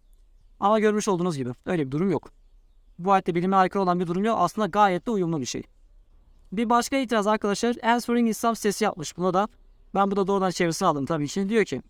[0.60, 2.30] Ama görmüş olduğunuz gibi öyle bir durum yok.
[2.98, 4.36] Bu ayette bilime aykırı olan bir durum yok.
[4.40, 5.62] Aslında gayet de uyumlu bir şey.
[6.52, 9.16] Bir başka itiraz arkadaşlar Answering İslam sitesi yapmış.
[9.16, 9.48] Buna da
[9.94, 11.48] ben bu da doğrudan çevirisini aldım tabii ki.
[11.48, 11.82] Diyor ki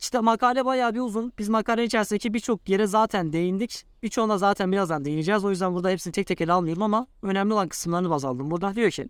[0.00, 1.32] işte makale bayağı bir uzun.
[1.38, 3.84] Biz makale içerisindeki birçok yere zaten değindik.
[4.02, 5.44] Birçoğuna zaten birazdan değineceğiz.
[5.44, 8.50] O yüzden burada hepsini tek tek ele almıyorum ama önemli olan kısımlarını baz aldım.
[8.50, 9.08] Burada diyor ki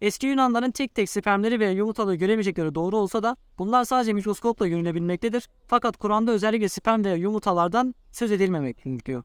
[0.00, 5.48] Eski Yunanların tek tek spermleri ve yumurtaları göremeyecekleri doğru olsa da bunlar sadece mikroskopla görülebilmektedir.
[5.66, 9.22] Fakat Kur'an'da özellikle sperm veya yumurtalardan söz edilmemektedir diyor.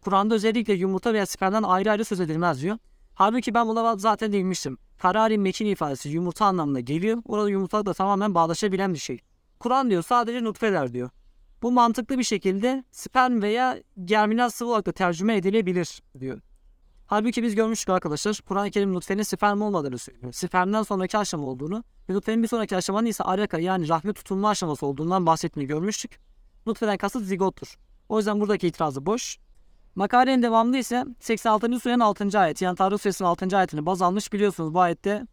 [0.00, 2.78] Kur'an'da özellikle yumurta veya spermden ayrı ayrı söz edilmez diyor.
[3.14, 4.78] Halbuki ben buna zaten değinmiştim.
[4.98, 7.22] Karari mekin ifadesi yumurta anlamına geliyor.
[7.24, 9.20] Orada yumurta da tamamen bağdaşabilen bir şey.
[9.62, 11.10] Kur'an diyor sadece nutfeler diyor.
[11.62, 16.40] Bu mantıklı bir şekilde sperm veya germinal sıvı olarak da tercüme edilebilir diyor.
[17.06, 18.40] Halbuki biz görmüştük arkadaşlar.
[18.48, 20.32] Kur'an-ı Kerim nutfenin sperm olmadığını söylüyor.
[20.32, 24.86] Spermden sonraki aşama olduğunu ve nutfenin bir sonraki aşamanın ise araka yani rahme tutulma aşaması
[24.86, 26.20] olduğundan bahsetmeyi görmüştük.
[26.66, 27.78] Nutfeden kasıt zigottur.
[28.08, 29.38] O yüzden buradaki itirazı boş.
[29.94, 31.80] Makalenin devamında ise 86.
[31.80, 32.38] surenin 6.
[32.38, 33.56] ayeti yani Tarih suresinin 6.
[33.56, 34.32] ayetini baz almış.
[34.32, 35.26] Biliyorsunuz bu ayette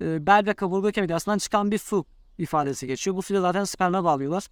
[0.00, 2.04] e, bel ve kaburga kemiği arasından çıkan bir su
[2.38, 3.16] ifadesi geçiyor.
[3.16, 4.48] Bu suyu zaten sperme bağlıyorlar.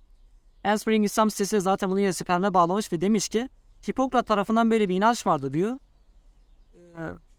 [0.65, 3.49] Enspring İslam sitesi zaten bunu yine sperme bağlamış ve demiş ki
[3.89, 5.79] Hipokrat tarafından böyle bir inanç vardı diyor.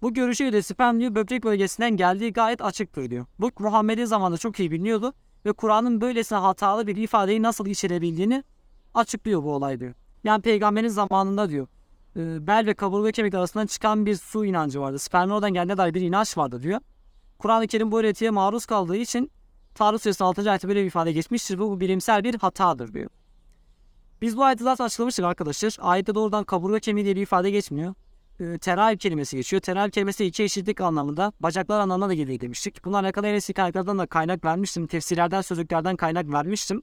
[0.02, 3.26] Bu görüşe göre sperm diyor böbrek bölgesinden geldiği gayet açıktır diyor.
[3.40, 5.14] Bu Muhammed'in zamanında çok iyi biliniyordu
[5.46, 8.44] ve Kur'an'ın böylesine hatalı bir ifadeyi nasıl içerebildiğini
[8.94, 9.94] açıklıyor bu olay diyor.
[10.24, 11.68] Yani peygamberin zamanında diyor
[12.16, 15.00] e, bel ve kaburga kemik arasından çıkan bir su inancı vardı.
[15.00, 16.80] Spermin oradan geldiğine dair bir inanç vardı diyor.
[17.40, 19.32] Kur'an-ı Kerim bu öğretiye maruz kaldığı için
[19.76, 20.50] Tarih Suresi 6.
[20.50, 21.60] ayette böyle bir ifade geçmiştir.
[21.60, 23.10] Bu, bu bilimsel bir hatadır diyor.
[24.22, 25.78] Biz bu ayeti zaten açıklamıştık arkadaşlar.
[25.80, 27.94] Ayette doğrudan kaburga kemiği diye bir ifade geçmiyor.
[28.40, 29.62] E, terahip kelimesi geçiyor.
[29.62, 32.86] Terahip kelimesi iki eşitlik anlamında, bacaklar anlamına da geliyor demiştik.
[32.86, 34.88] Bunlar alakalı en eski kaynaklardan da kaynak vermiştim.
[34.88, 36.82] Tefsirlerden, sözlüklerden kaynak vermiştim.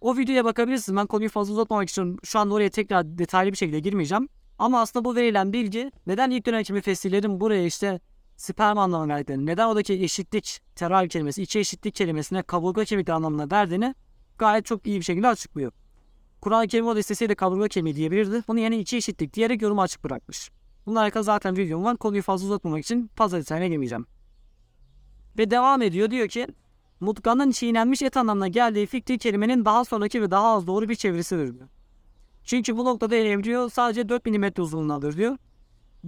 [0.00, 0.96] O videoya bakabilirsiniz.
[0.96, 4.28] Ben konuyu fazla uzatmamak için şu anda oraya tekrar detaylı bir şekilde girmeyeceğim.
[4.58, 8.00] Ama aslında bu verilen bilgi neden ilk dönem müfessirlerin buraya işte
[8.36, 13.94] sperm anlamına verdiklerini, neden oradaki eşitlik, teral kelimesi, içi eşitlik kelimesine kaburga kemikleri anlamına verdiğini
[14.38, 15.72] gayet çok iyi bir şekilde açıklıyor.
[16.40, 18.42] Kur'an-ı Kerim orada isteseydi kaburga kemiği diyebilirdi.
[18.48, 20.50] Bunu yine içi eşitlik diyerek yorumu açık bırakmış.
[20.86, 21.96] Bununla alakalı zaten videom var.
[21.96, 24.06] Konuyu fazla uzatmamak için fazla detayına girmeyeceğim.
[25.38, 26.46] Ve devam ediyor diyor ki
[27.00, 31.54] Mutkanın çiğnenmiş et anlamına geldiği fikri kelimenin daha sonraki ve daha az doğru bir çevirisidir
[31.54, 31.68] diyor.
[32.44, 35.36] Çünkü bu noktada embriyo sadece 4 mm uzunluğundadır diyor.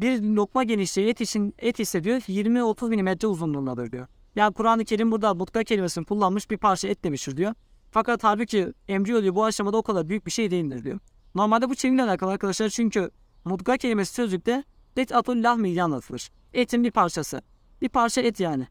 [0.01, 4.07] Bir lokma genişliği et için et ise diyor 20-30 mm uzunluğundadır diyor.
[4.37, 7.55] Yani Kur'an-ı Kerim burada mutka kelimesini kullanmış bir parça et demiştir diyor.
[7.91, 10.99] Fakat halbuki embriyo diyor bu aşamada o kadar büyük bir şey değildir diyor.
[11.35, 13.11] Normalde bu çeviriyle alakalı arkadaşlar çünkü
[13.45, 14.65] mutka kelimesi sözlükte
[14.97, 16.31] et atul lahmi anlatılır.
[16.55, 17.43] Etin bir parçası.
[17.83, 18.67] Bir parça et yani.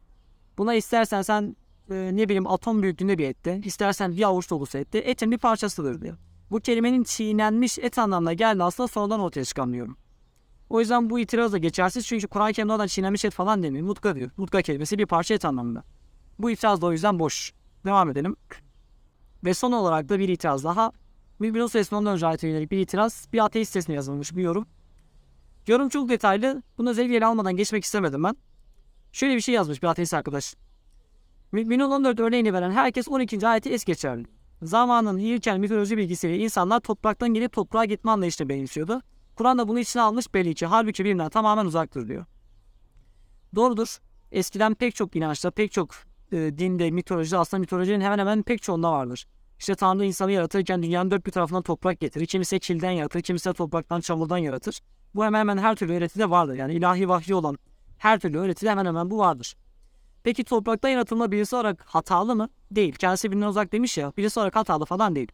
[0.58, 1.56] Buna istersen sen
[1.90, 6.02] e, ne bileyim atom büyüklüğünde bir ette, istersen bir avuç dolusu ette, etin bir parçasıdır
[6.02, 6.16] diyor.
[6.50, 9.96] Bu kelimenin çiğnenmiş et anlamına geldi aslında sonradan ortaya çıkan diyorum.
[10.70, 13.86] O yüzden bu itiraz da geçersiz çünkü Kur'an-ı Kerim'de oradan çiğnenmiş et falan demiyor.
[13.86, 14.30] Mutka diyor.
[14.36, 15.84] Mutka kelimesi bir parça et anlamında.
[16.38, 17.52] Bu itiraz da o yüzden boş.
[17.84, 18.36] Devam edelim.
[19.44, 20.92] Ve son olarak da bir itiraz daha.
[21.38, 23.28] Mümin Suresinin ondan önce ayete yönelik bir itiraz.
[23.32, 24.66] Bir ateist sesine yazılmış bir yorum.
[25.66, 26.62] Yorum çok detaylı.
[26.78, 28.36] Bunu özellikle ele almadan geçmek istemedim ben.
[29.12, 30.54] Şöyle bir şey yazmış bir ateist arkadaş.
[31.52, 33.48] Mümin 14 örneğini veren herkes 12.
[33.48, 34.26] ayeti es geçerli.
[34.62, 39.02] Zamanın ilkel mitoloji bilgisiyle insanlar topraktan gelip toprağa gitme anlayışını benimsiyordu.
[39.38, 42.24] Kur'an da bunu içine almış belli ki halbuki birbirinden tamamen uzaktır diyor.
[43.54, 43.98] Doğrudur.
[44.32, 45.94] Eskiden pek çok inançta, pek çok
[46.32, 49.26] e, dinde, mitolojide aslında mitolojinin hemen hemen pek çoğunda vardır.
[49.58, 52.26] İşte Tanrı insanı yaratırken dünyanın dört bir tarafından toprak getirir.
[52.26, 54.80] Kimisi kilden yaratır, kimisi de topraktan, çamurdan yaratır.
[55.14, 56.54] Bu hemen hemen her türlü öğretide vardır.
[56.54, 57.58] Yani ilahi vahyi olan
[57.98, 59.56] her türlü öğretide hemen hemen bu vardır.
[60.22, 62.48] Peki topraktan yaratılma birisi olarak hatalı mı?
[62.70, 62.94] Değil.
[62.94, 64.12] Kendisi birbirinden uzak demiş ya.
[64.16, 65.32] Birisi olarak hatalı falan değil.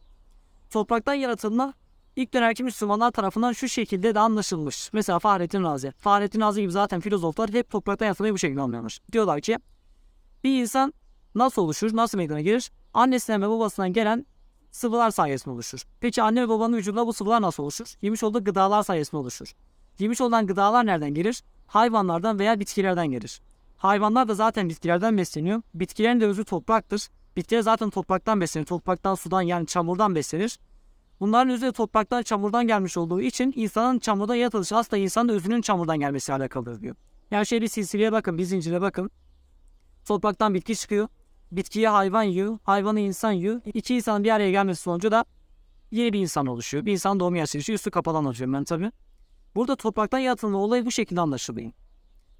[0.69, 1.73] Topraktan yaratılma
[2.15, 4.93] ilk dönemki Müslümanlar tarafından şu şekilde de anlaşılmış.
[4.93, 5.91] Mesela Fahrettin Razi.
[5.91, 8.99] Fahrettin Razi gibi zaten filozoflar hep topraktan yaratılmayı bu şekilde anlıyormuş.
[9.11, 9.57] Diyorlar ki
[10.43, 10.93] bir insan
[11.35, 12.71] nasıl oluşur, nasıl meydana gelir?
[12.93, 14.25] Annesinden ve babasından gelen
[14.71, 15.81] sıvılar sayesinde oluşur.
[15.99, 17.93] Peki anne ve babanın vücudunda bu sıvılar nasıl oluşur?
[18.01, 19.55] Yemiş olduğu gıdalar sayesinde oluşur.
[19.99, 21.43] Yemiş olan gıdalar nereden gelir?
[21.67, 23.41] Hayvanlardan veya bitkilerden gelir.
[23.77, 25.61] Hayvanlar da zaten bitkilerden besleniyor.
[25.73, 27.07] Bitkilerin de özü topraktır.
[27.37, 28.65] Bitkiler zaten topraktan beslenir.
[28.65, 30.59] Topraktan, sudan yani çamurdan beslenir.
[31.19, 35.99] Bunların özü de topraktan, çamurdan gelmiş olduğu için insanın çamurdan yaratılışı aslında insanın özünün çamurdan
[35.99, 36.95] gelmesiyle alakalıdır diyor.
[37.31, 39.11] Yani şöyle bir silsileye bakın, bir zincire bakın.
[40.05, 41.07] Topraktan bitki çıkıyor.
[41.51, 43.61] Bitkiyi hayvan yiyor, hayvanı insan yiyor.
[43.65, 45.25] İki insanın bir araya gelmesi sonucu da
[45.91, 46.85] yeni bir insan oluşuyor.
[46.85, 48.91] Bir insan doğum yaşayışı üstü kapalı anlatıyorum ben tabii.
[49.55, 51.71] Burada topraktan yaratılma olayı bu şekilde anlaşılıyor.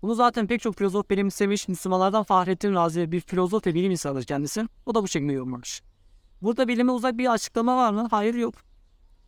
[0.01, 1.67] Bunu zaten pek çok filozof benimsemiş.
[1.67, 4.67] Müslümanlardan Fahrettin Razi bir filozof ve bilim insanıdır kendisi.
[4.85, 5.81] O da bu şekilde yorumlamış.
[6.41, 8.07] Burada bilime uzak bir açıklama var mı?
[8.11, 8.55] Hayır yok.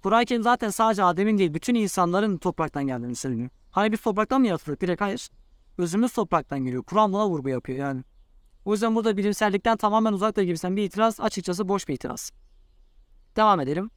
[0.03, 3.49] Kur'an-ı Kerim zaten sadece Adem'in değil bütün insanların topraktan geldiğini söylüyor.
[3.71, 4.81] Hani bir topraktan mı yaratıldık?
[4.81, 5.29] Direkt hayır.
[5.77, 6.83] Özümüz topraktan geliyor.
[6.83, 8.03] Kur'an buna vurgu yapıyor yani.
[8.65, 12.31] O yüzden burada bilimsellikten tamamen uzakta gibisen bir itiraz açıkçası boş bir itiraz.
[13.35, 13.91] Devam edelim.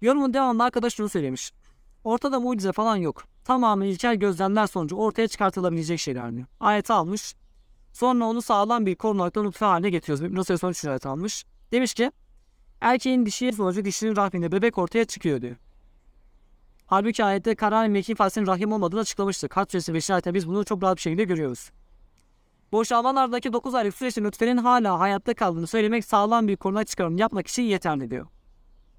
[0.00, 1.52] Yorumun devamında arkadaş şunu söylemiş.
[2.04, 3.24] Ortada mucize falan yok.
[3.44, 6.46] Tamamen ilkel gözlemler sonucu ortaya çıkartılabilecek şeyler diyor.
[6.60, 7.34] Ayeti almış.
[7.92, 10.32] Sonra onu sağlam bir korunaklı nutfe haline getiriyoruz.
[10.32, 11.44] Nasıl son 3 ayet almış.
[11.72, 12.10] Demiş ki
[12.80, 15.56] erkeğin dişiye sonucu dişinin rahminde bebek ortaya çıkıyor diyor.
[16.86, 19.56] Halbuki ayette karar meki ifadesinin rahim olmadığını açıklamıştık.
[19.56, 20.10] Hat suresi 5.
[20.10, 21.70] ayette biz bunu çok rahat bir şekilde görüyoruz.
[22.72, 27.62] Boşalmalardaki 9 aylık süreçte nutfenin hala hayatta kaldığını söylemek sağlam bir korunak çıkarım yapmak için
[27.62, 28.26] yeterli diyor.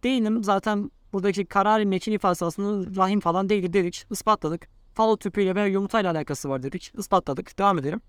[0.03, 4.05] Değilim zaten buradaki karar mekin ifadesi aslında rahim falan değil dedik.
[4.11, 4.67] ispatladık.
[4.93, 6.91] Falo tüpüyle veya yumurtayla alakası var dedik.
[6.97, 7.59] ispatladık.
[7.59, 8.01] Devam edelim.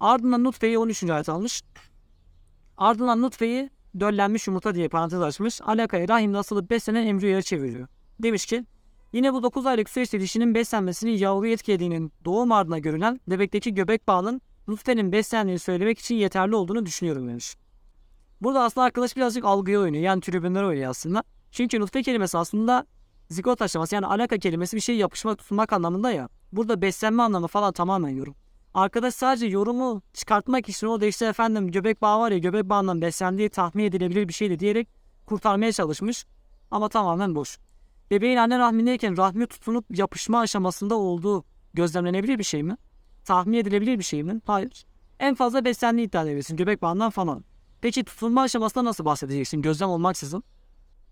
[0.00, 1.04] Ardından nutfeyi 13.
[1.04, 1.62] ayet almış.
[2.80, 5.60] Ardından nutfeyi döllenmiş yumurta diye parantez açmış.
[5.60, 7.88] Alakayı rahimde asılıp beslenen embriyoya çeviriyor.
[8.22, 8.64] Demiş ki
[9.12, 14.42] Yine bu 9 aylık süreçte dişinin beslenmesini yavruyu etkilediğinin doğum ardına görülen bebekteki göbek bağının
[14.68, 17.56] nutfenin beslendiğini söylemek için yeterli olduğunu düşünüyorum demiş.
[18.40, 20.04] Burada aslında arkadaş birazcık algıya oynuyor.
[20.04, 21.22] Yani tribünler oynuyor aslında.
[21.50, 22.86] Çünkü nutfe kelimesi aslında
[23.30, 26.28] zigot aşaması yani alaka kelimesi bir şey yapışmak tutmak anlamında ya.
[26.52, 28.34] Burada beslenme anlamı falan tamamen yorum.
[28.74, 33.02] Arkadaş sadece yorumu çıkartmak için o da işte efendim göbek bağı var ya göbek bağından
[33.02, 34.88] beslendiği tahmin edilebilir bir şeydi diyerek
[35.26, 36.26] kurtarmaya çalışmış.
[36.70, 37.58] Ama tamamen boş.
[38.10, 42.76] Bebeğin anne rahmindeyken rahmi tutunup yapışma aşamasında olduğu gözlemlenebilir bir şey mi?
[43.24, 44.40] Tahmin edilebilir bir şey mi?
[44.46, 44.84] Hayır.
[45.18, 47.44] En fazla beslendiği iddia edebilirsin göbek bağından falan.
[47.80, 50.42] Peki tutunma aşamasında nasıl bahsedeceksin gözlem olmaksızın?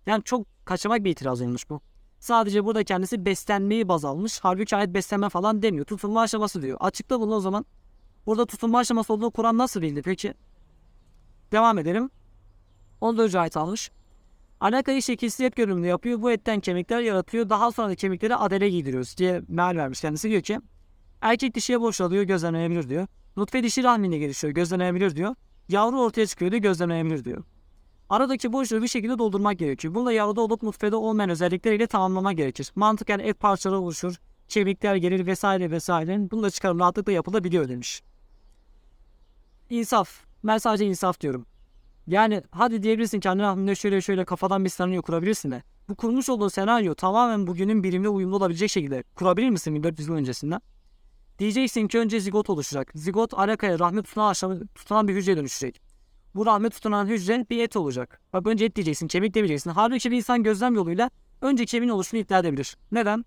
[0.05, 1.81] Yani çok kaçamak bir itiraz olmuş bu.
[2.19, 4.39] Sadece burada kendisi beslenmeyi baz almış.
[4.41, 5.85] Halbuki ayet beslenme falan demiyor.
[5.85, 6.77] Tutunma aşaması diyor.
[6.81, 7.65] Açıkla bunu o zaman.
[8.25, 10.33] Burada tutunma aşaması olduğunu Kur'an nasıl bildi peki?
[11.51, 12.09] Devam edelim.
[13.01, 13.35] 14.
[13.35, 13.91] ayet almış.
[14.59, 16.21] Alakayı şekilsiz et görünümlü yapıyor.
[16.21, 17.49] Bu etten kemikler yaratıyor.
[17.49, 20.01] Daha sonra da kemikleri adele giydiriyoruz diye meal vermiş.
[20.01, 20.59] Kendisi diyor ki
[21.21, 23.07] Erkek dişiye boşalıyor gözlemlenebilir diyor.
[23.37, 25.35] Nutfe dişi rahminde gelişiyor gözlemlenebilir diyor.
[25.69, 27.43] Yavru ortaya çıkıyor diyor gözlemlenebilir diyor.
[28.09, 29.95] Aradaki boşluğu bir şekilde doldurmak gerekiyor.
[29.95, 32.71] Bunu da yavruda olup nutfede olmayan özellikleriyle tamamlamak gerekir.
[32.75, 34.15] Mantıken et parçaları oluşur,
[34.47, 36.31] kemikler gelir vesaire vesaire.
[36.31, 38.03] Bunu da çıkarım rahatlıkla yapılabiliyor demiş.
[39.69, 40.09] İnsaf.
[40.43, 41.45] Ben sadece insaf diyorum.
[42.07, 45.63] Yani hadi diyebilirsin kendi rahminde şöyle şöyle kafadan bir senaryo kurabilirsin de.
[45.89, 50.61] Bu kurmuş olduğun senaryo tamamen bugünün bilimle uyumlu olabilecek şekilde kurabilir misin 1400 yıl öncesinden?
[51.39, 52.91] Diyeceksin ki önce zigot oluşacak.
[52.95, 55.88] Zigot alakaya rahmi tutunan, aşağı, tutunan bir hücreye dönüşecek.
[56.35, 58.21] Bu rahmi tutunan hücre bir et olacak.
[58.33, 59.69] Bak önce et diyeceksin, kemik demeyeceksin.
[59.69, 61.09] Halbuki bir insan gözlem yoluyla
[61.41, 62.77] önce kemiğin oluşunu iddia edebilir.
[62.91, 63.25] Neden?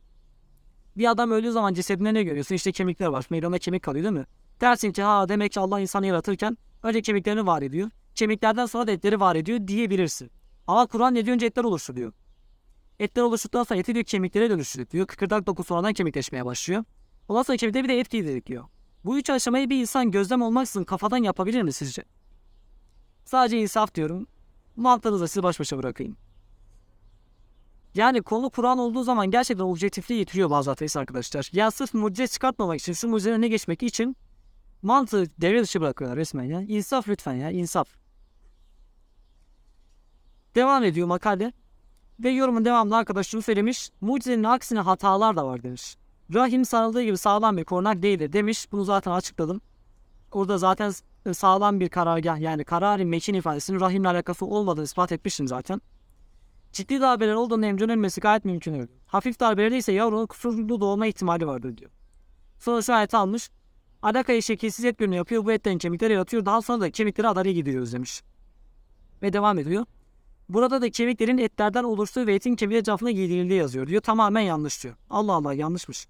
[0.96, 2.54] Bir adam öldüğü zaman cesedinde ne görüyorsun?
[2.54, 3.26] İşte kemikler var.
[3.30, 4.26] Meydanda kemik kalıyor değil mi?
[4.60, 7.90] Dersin ki ha demek ki Allah insanı yaratırken önce kemiklerini var ediyor.
[8.14, 10.30] Kemiklerden sonra da etleri var ediyor diyebilirsin.
[10.66, 11.34] Ama Kur'an ne diyor?
[11.34, 12.12] Önce etler oluştu diyor.
[12.98, 15.06] Etler oluştuktan sonra eti diyor kemiklere dönüştü diyor.
[15.06, 16.84] Kıkırdak doku sonradan kemikleşmeye başlıyor.
[17.28, 18.64] Ondan sonra kemikte bir de et giydirdik diyor.
[19.04, 22.04] Bu üç aşamayı bir insan gözlem olmaksızın kafadan yapabilir mi sizce?
[23.32, 24.26] Sadece insaf diyorum.
[24.76, 26.16] Mantığınızla sizi baş başa bırakayım.
[27.94, 31.50] Yani konu Kur'an olduğu zaman gerçekten objektifliği yitiriyor bazı ateist arkadaşlar.
[31.52, 34.16] Ya sırf mucize çıkartmamak için, sırf mucizenin önüne geçmek için
[34.82, 36.60] mantığı devre dışı bırakıyorlar resmen ya.
[36.60, 37.88] İnsaf lütfen ya, insaf.
[40.54, 41.52] Devam ediyor makale.
[42.20, 43.90] Ve yorumun devamında arkadaş şunu söylemiş.
[44.00, 45.96] Mucizenin aksine hatalar da var demiş.
[46.34, 48.72] Rahim sanıldığı gibi sağlam bir korunak değildir demiş.
[48.72, 49.60] Bunu zaten açıkladım.
[50.32, 50.92] Orada zaten
[51.32, 55.80] sağlam bir karargah yani kararın mekin ifadesinin rahimle alakası olmadığını ispat etmiştim zaten.
[56.72, 58.90] Ciddi darbeler olduğunda emcinin ölmesi gayet mümkün.
[59.06, 61.90] Hafif darbelerde ise yavrunun kusurlu doğma ihtimali vardır diyor.
[62.58, 63.50] Sonra şu ayet almış.
[64.02, 65.44] Alakayı şekilsiz et görünüyor yapıyor.
[65.44, 66.46] Bu etten kemikleri yaratıyor.
[66.46, 68.22] Daha sonra da kemikleri adaraya gidiyoruz demiş.
[69.22, 69.86] Ve devam ediyor.
[70.48, 74.02] Burada da kemiklerin etlerden oluştuğu ve etin kemiğe cafına giydirildiği yazıyor diyor.
[74.02, 74.94] Tamamen yanlış diyor.
[75.10, 76.06] Allah Allah yanlışmış.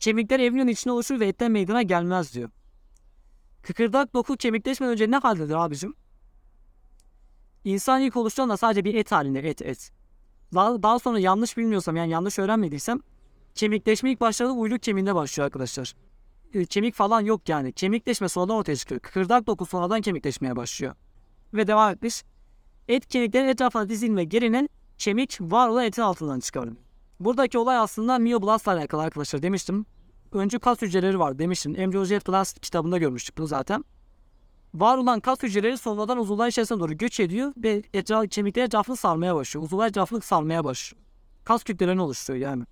[0.00, 2.50] Kemikler evrenin içine oluşur ve etten meydana gelmez diyor.
[3.66, 5.94] Kıkırdak doku kemikleşmeden önce ne haldedir abicim?
[7.64, 9.92] İnsan ilk oluştuğunda sadece bir et halinde et et.
[10.54, 13.00] Daha, daha sonra yanlış bilmiyorsam yani yanlış öğrenmediysem
[13.54, 15.94] kemikleşme ilk başladığı uyluk kemiğinde başlıyor arkadaşlar.
[16.54, 17.72] E, Kemik falan yok yani.
[17.72, 19.00] Kemikleşme sonradan ortaya çıkıyor.
[19.00, 20.94] Kıkırdak doku sonradan kemikleşmeye başlıyor.
[21.54, 22.24] Ve devam etmiş.
[22.88, 26.76] Et kemiklerin etrafına dizilme gerinin kemik var olan etin altından çıkarılıyor.
[27.20, 29.86] Buradaki olay aslında mioblastla alakalı arkadaşlar demiştim.
[30.32, 31.72] Öncü kas hücreleri var demiştim.
[31.72, 33.84] At Blast kitabında görmüştük bunu zaten.
[34.74, 39.34] Var olan kas hücreleri sonradan uzuvlar içerisine doğru göç ediyor ve etraf, kemikler etrafını sarmaya
[39.34, 39.64] başlıyor.
[39.64, 41.02] Uzuvlar etrafını sarmaya başlıyor.
[41.44, 42.64] Kas kütlelerini oluşturuyor yani.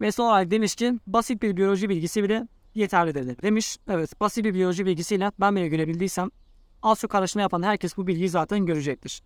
[0.00, 3.78] Ve son olarak demiş ki basit bir biyoloji bilgisi bile yeterlidir demiş.
[3.88, 6.30] Evet basit bir biyoloji bilgisiyle ben bile görebildiysem
[6.82, 9.22] az çok araştırma yapan herkes bu bilgiyi zaten görecektir.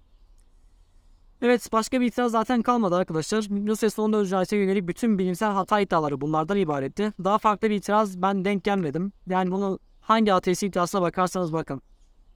[1.44, 3.44] Evet başka bir itiraz zaten kalmadı arkadaşlar.
[3.50, 7.12] Yunus sonunda Özcahis'e yönelik bütün bilimsel hata iddiaları bunlardan ibaretti.
[7.24, 9.12] Daha farklı bir itiraz ben denk gelmedim.
[9.26, 11.82] Yani bunu hangi ateist iddiasına bakarsanız bakın.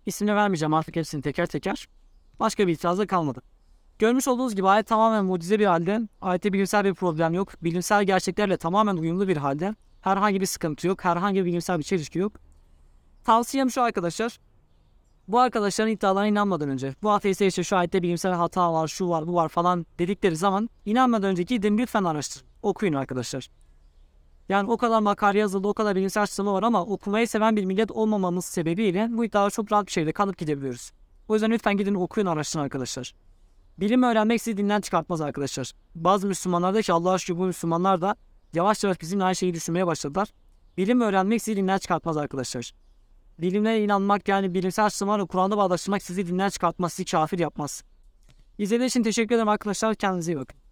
[0.06, 1.88] İsmini vermeyeceğim artık hepsini teker teker.
[2.40, 3.42] Başka bir itiraz da kalmadı.
[3.98, 6.00] Görmüş olduğunuz gibi ayet tamamen mucize bir halde.
[6.20, 7.64] Ayette bilimsel bir problem yok.
[7.64, 9.74] Bilimsel gerçeklerle tamamen uyumlu bir halde.
[10.00, 11.04] Herhangi bir sıkıntı yok.
[11.04, 12.32] Herhangi bir bilimsel bir çelişki yok.
[13.24, 14.38] Tavsiyem şu arkadaşlar.
[15.28, 19.26] Bu arkadaşların iddialarına inanmadan önce, bu ateistler işte şu ayette bilimsel hata var, şu var,
[19.26, 22.46] bu var falan dedikleri zaman inanmadan önce gidin lütfen araştırın.
[22.62, 23.50] Okuyun arkadaşlar.
[24.48, 27.90] Yani o kadar makale yazıldı, o kadar bilimsel açıklama var ama okumayı seven bir millet
[27.90, 30.90] olmamamız sebebiyle bu iddiaları çok rahat bir şekilde kanıp gidebiliyoruz.
[31.28, 33.14] O yüzden lütfen gidin okuyun araştırın arkadaşlar.
[33.80, 35.72] Bilim öğrenmek sizi dinden çıkartmaz arkadaşlar.
[35.94, 38.16] Bazı Müslümanlar da ki Allah'a şükür bu Müslümanlar da
[38.54, 40.28] yavaş yavaş bizimle aynı şeyi düşünmeye başladılar.
[40.76, 42.72] Bilim öğrenmek sizi dinden çıkartmaz arkadaşlar.
[43.38, 47.84] Bilimlere inanmak yani bilimsel açıklamalarla Kur'an'da bağdaştırmak sizi dinden çıkartmaz, sizi kafir yapmaz.
[48.58, 49.94] İzlediğiniz için teşekkür ederim arkadaşlar.
[49.94, 50.67] Kendinize iyi bakın.